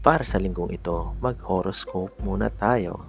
[0.00, 3.04] Para sa linggong ito, mag-horoscope muna tayo.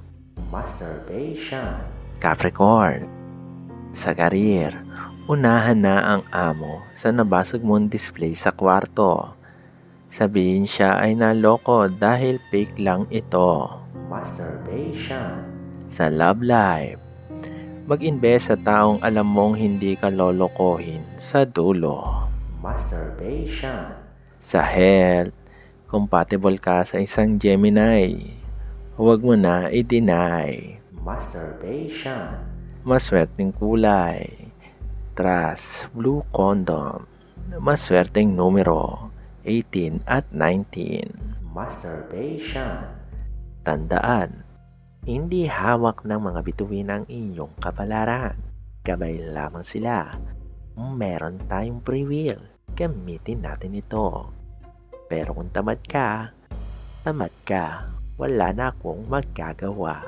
[0.51, 1.79] Masturbation.
[2.19, 3.07] Capricorn.
[3.95, 4.75] Sa karir,
[5.31, 9.31] unahan na ang amo sa nabasag mong display sa kwarto.
[10.11, 13.71] Sabihin siya ay naloko dahil fake lang ito.
[14.11, 15.47] Masturbation.
[15.87, 16.99] Sa love life,
[17.87, 22.27] mag-invest sa taong alam mong hindi ka lolokohin sa dulo.
[22.59, 23.95] Masturbation.
[24.43, 25.40] Sa health,
[25.91, 28.31] compatible ka sa isang Gemini.
[28.95, 30.79] Huwag mo na i-deny.
[31.03, 32.31] Masturbation.
[32.87, 34.48] Maswerteng kulay.
[35.20, 37.03] Trust Blue Condom.
[37.59, 39.11] Maswerteng numero
[39.43, 41.51] 18 at 19.
[41.51, 42.87] Masturbation.
[43.67, 44.48] Tandaan,
[45.03, 48.39] hindi hawak ng mga bituin ang inyong kapalaran.
[48.87, 50.15] Gabay lamang sila.
[50.79, 52.39] Meron tayong free will.
[52.79, 54.40] Gamitin natin ito.
[55.12, 56.31] Pero kung tamad ka,
[57.04, 57.84] tamad ka,
[58.15, 60.07] wala na akong magagawa.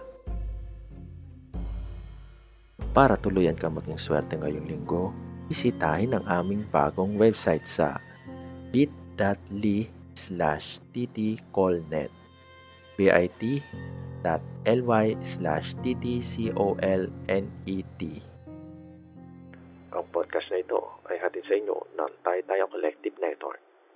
[2.95, 5.11] Para tuluyan ka maging swerte ngayong linggo,
[5.51, 7.99] bisitahin ang aming bagong website sa
[8.71, 12.07] bit.ly slash ttcolnet
[12.95, 13.59] bit.ly
[15.19, 17.11] slash ttcolnet
[19.93, 20.79] Ang podcast na ito
[21.11, 23.72] ay hatid sa inyo ng Tayo Collective Network.